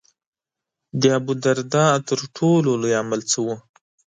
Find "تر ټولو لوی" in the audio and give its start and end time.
2.09-2.93